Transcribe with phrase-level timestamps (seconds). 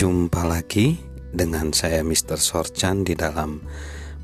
[0.00, 0.96] Jumpa lagi
[1.28, 2.40] dengan saya Mr.
[2.40, 3.60] Sorchan di dalam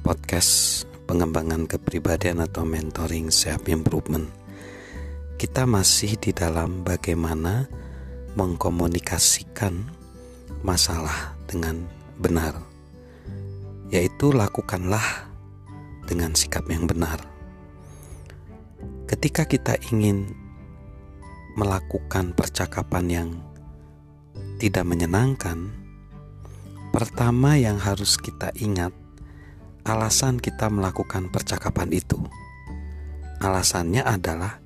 [0.01, 4.25] podcast pengembangan kepribadian atau mentoring self improvement.
[5.37, 7.69] Kita masih di dalam bagaimana
[8.41, 9.77] mengkomunikasikan
[10.65, 11.85] masalah dengan
[12.25, 12.57] benar.
[13.93, 15.29] Yaitu lakukanlah
[16.09, 17.21] dengan sikap yang benar.
[19.05, 20.25] Ketika kita ingin
[21.53, 23.29] melakukan percakapan yang
[24.57, 25.69] tidak menyenangkan,
[26.97, 28.93] pertama yang harus kita ingat
[29.85, 32.17] alasan kita melakukan percakapan itu.
[33.39, 34.59] Alasannya adalah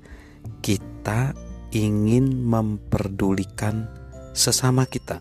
[0.63, 1.35] kita
[1.75, 3.85] ingin memperdulikan
[4.31, 5.19] sesama kita.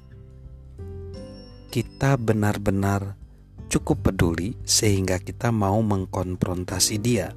[1.70, 3.18] Kita benar-benar
[3.66, 7.34] cukup peduli sehingga kita mau mengkonfrontasi dia.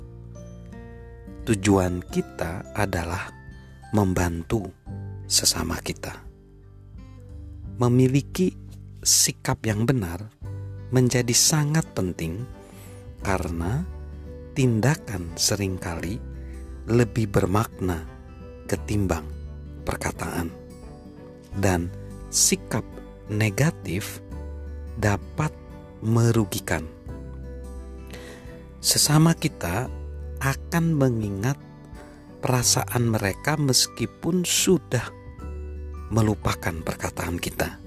[1.43, 3.33] Tujuan kita adalah
[3.91, 4.69] membantu
[5.25, 6.32] sesama kita
[7.77, 8.53] memiliki
[9.03, 10.29] sikap yang benar
[10.93, 12.45] menjadi sangat penting
[13.25, 13.81] karena
[14.53, 16.21] tindakan sering kali
[16.85, 18.05] lebih bermakna
[18.67, 19.25] ketimbang
[19.83, 20.49] perkataan,
[21.59, 21.91] dan
[22.31, 22.83] sikap
[23.27, 24.23] negatif
[24.97, 25.51] dapat
[25.99, 26.87] merugikan.
[28.83, 29.87] Sesama kita
[30.43, 31.55] akan mengingat
[32.43, 35.07] perasaan mereka meskipun sudah
[36.13, 37.81] melupakan perkataan kita.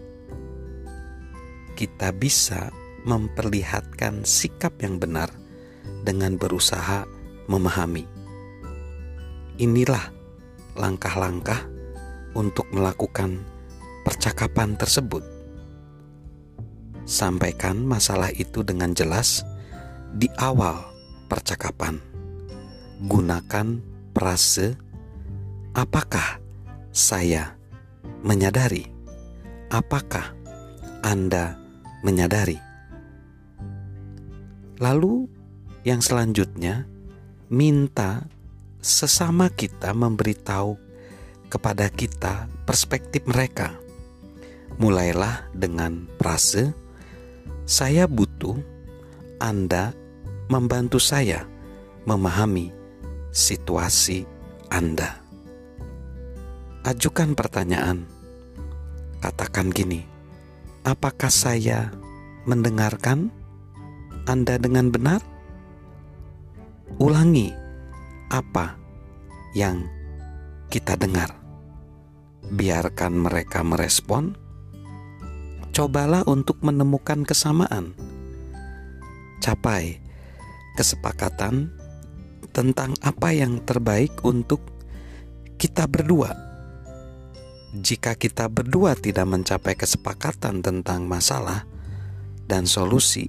[1.78, 2.74] Kita bisa
[3.06, 5.30] memperlihatkan sikap yang benar
[6.02, 7.06] dengan berusaha
[7.46, 8.02] memahami.
[9.62, 10.10] Inilah
[10.74, 11.70] langkah-langkah
[12.34, 13.46] untuk melakukan
[14.02, 15.22] percakapan tersebut.
[17.06, 19.46] Sampaikan masalah itu dengan jelas
[20.10, 20.82] di awal
[21.30, 22.02] percakapan.
[23.06, 23.78] Gunakan
[24.10, 24.74] frase
[25.78, 26.42] "Apakah
[26.90, 27.54] saya
[28.24, 28.86] menyadari?
[29.68, 30.32] Apakah
[31.02, 31.58] Anda
[32.00, 32.56] menyadari?
[34.80, 35.26] Lalu,
[35.82, 36.84] yang selanjutnya,
[37.48, 38.28] minta
[38.78, 40.76] sesama kita memberitahu
[41.48, 43.72] kepada kita perspektif mereka.
[44.76, 46.76] Mulailah dengan frase,
[47.64, 48.60] "Saya butuh
[49.40, 49.96] Anda
[50.52, 51.48] membantu saya
[52.04, 52.68] memahami
[53.32, 54.28] situasi
[54.68, 55.26] Anda."
[56.86, 58.06] ajukan pertanyaan.
[59.16, 60.04] Katakan gini,
[60.84, 61.88] apakah saya
[62.44, 63.32] mendengarkan
[64.28, 65.24] Anda dengan benar?
[67.00, 67.50] Ulangi
[68.28, 68.76] apa
[69.56, 69.88] yang
[70.68, 71.32] kita dengar.
[72.46, 74.36] Biarkan mereka merespon.
[75.72, 77.92] Cobalah untuk menemukan kesamaan.
[79.40, 80.00] Capai
[80.76, 81.72] kesepakatan
[82.52, 84.60] tentang apa yang terbaik untuk
[85.56, 86.45] kita berdua
[87.76, 91.68] jika kita berdua tidak mencapai kesepakatan tentang masalah
[92.48, 93.28] dan solusi,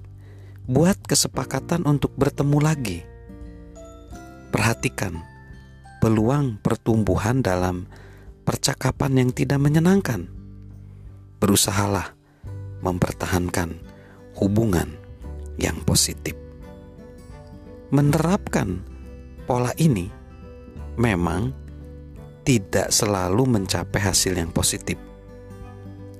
[0.67, 2.99] buat kesepakatan untuk bertemu lagi.
[4.47, 5.19] Perhatikan
[5.99, 7.89] peluang pertumbuhan dalam
[8.47, 10.31] percakapan yang tidak menyenangkan.
[11.37, 12.15] Berusahalah
[12.79, 13.77] mempertahankan
[14.39, 14.95] hubungan
[15.59, 16.37] yang positif.
[17.91, 18.83] Menerapkan
[19.47, 20.07] pola ini
[20.99, 21.66] memang
[22.47, 24.95] tidak selalu mencapai hasil yang positif.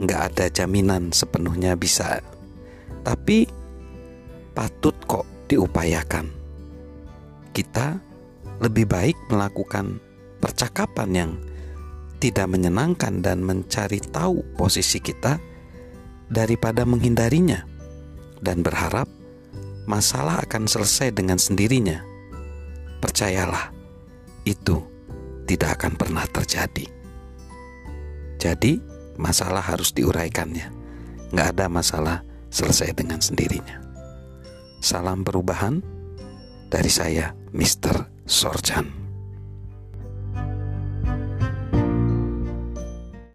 [0.04, 2.20] Nggak ada jaminan sepenuhnya bisa,
[3.08, 3.48] tapi
[4.52, 6.28] patut kok diupayakan.
[7.56, 7.96] Kita
[8.60, 10.04] lebih baik melakukan
[10.44, 11.32] percakapan yang
[12.20, 15.40] tidak menyenangkan dan mencari tahu posisi kita
[16.28, 17.64] daripada menghindarinya
[18.44, 19.08] dan berharap
[19.88, 22.04] masalah akan selesai dengan sendirinya.
[23.00, 23.72] Percayalah,
[24.44, 24.97] itu
[25.48, 26.86] tidak akan pernah terjadi.
[28.38, 28.78] Jadi,
[29.16, 30.70] masalah harus diuraikannya.
[31.32, 32.18] Nggak ada masalah
[32.52, 33.82] selesai dengan sendirinya.
[34.84, 35.82] Salam perubahan
[36.70, 38.28] dari saya, Mr.
[38.28, 39.07] Sorjan.